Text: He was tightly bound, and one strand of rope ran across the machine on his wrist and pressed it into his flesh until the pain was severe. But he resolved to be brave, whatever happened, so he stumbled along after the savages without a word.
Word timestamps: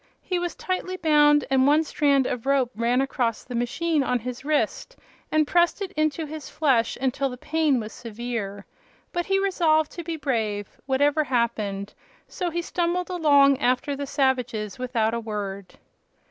He 0.23 0.39
was 0.39 0.55
tightly 0.55 0.97
bound, 0.97 1.45
and 1.51 1.67
one 1.67 1.83
strand 1.83 2.25
of 2.25 2.47
rope 2.47 2.71
ran 2.75 3.01
across 3.01 3.43
the 3.43 3.53
machine 3.53 4.01
on 4.01 4.17
his 4.17 4.43
wrist 4.43 4.95
and 5.31 5.45
pressed 5.45 5.79
it 5.79 5.91
into 5.91 6.25
his 6.25 6.49
flesh 6.49 6.97
until 6.99 7.29
the 7.29 7.37
pain 7.37 7.79
was 7.79 7.93
severe. 7.93 8.65
But 9.13 9.27
he 9.27 9.37
resolved 9.37 9.91
to 9.91 10.03
be 10.03 10.15
brave, 10.17 10.79
whatever 10.87 11.25
happened, 11.25 11.93
so 12.27 12.49
he 12.49 12.63
stumbled 12.63 13.11
along 13.11 13.59
after 13.59 13.95
the 13.95 14.07
savages 14.07 14.79
without 14.79 15.13
a 15.13 15.19
word. 15.19 15.77